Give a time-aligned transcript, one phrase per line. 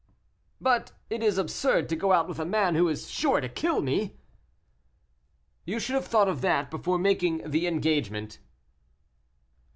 [0.59, 3.81] "But it is absurd to go out with a man who is sure to kill
[3.83, 4.17] me."
[5.63, 8.39] "You should have thought of that before making the engagement."